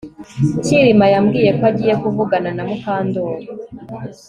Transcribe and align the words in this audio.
Kirima 0.63 1.05
yambwiye 1.13 1.51
ko 1.59 1.63
agiye 1.69 1.93
kuvugana 2.01 2.49
na 2.55 2.63
Mukandoli 2.69 3.45